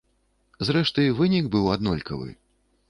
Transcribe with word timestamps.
Зрэшты, 0.69 1.05
вынік 1.21 1.45
быў 1.57 1.71
аднолькавы. 1.77 2.29